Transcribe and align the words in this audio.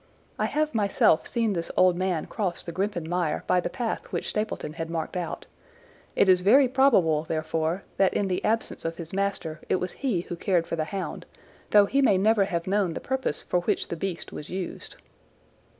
I 0.39 0.45
have 0.45 0.73
myself 0.73 1.27
seen 1.27 1.53
this 1.53 1.69
old 1.77 1.95
man 1.95 2.25
cross 2.25 2.63
the 2.63 2.71
Grimpen 2.71 3.07
Mire 3.07 3.43
by 3.45 3.59
the 3.59 3.69
path 3.69 4.11
which 4.11 4.29
Stapleton 4.29 4.73
had 4.73 4.89
marked 4.89 5.15
out. 5.15 5.45
It 6.15 6.27
is 6.27 6.41
very 6.41 6.67
probable, 6.67 7.25
therefore, 7.25 7.83
that 7.97 8.11
in 8.15 8.27
the 8.27 8.43
absence 8.43 8.83
of 8.83 8.97
his 8.97 9.13
master 9.13 9.59
it 9.69 9.75
was 9.75 9.91
he 9.91 10.21
who 10.21 10.35
cared 10.35 10.65
for 10.65 10.75
the 10.75 10.85
hound, 10.85 11.27
though 11.69 11.85
he 11.85 12.01
may 12.01 12.17
never 12.17 12.45
have 12.45 12.65
known 12.65 12.95
the 12.95 12.99
purpose 12.99 13.43
for 13.43 13.59
which 13.59 13.89
the 13.89 13.95
beast 13.95 14.33
was 14.33 14.49
used. 14.49 14.95